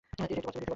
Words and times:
এটি 0.13 0.33
একটি 0.33 0.47
কচ্ছপ। 0.47 0.65